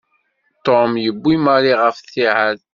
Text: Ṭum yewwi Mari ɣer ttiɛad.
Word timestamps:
Ṭum 0.65 0.91
yewwi 1.03 1.33
Mari 1.45 1.73
ɣer 1.79 1.91
ttiɛad. 1.97 2.59